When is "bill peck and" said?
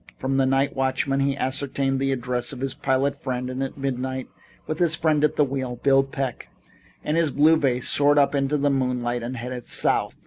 5.75-7.15